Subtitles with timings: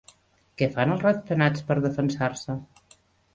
[0.61, 2.57] Què fan els ratpenats per defensar-se?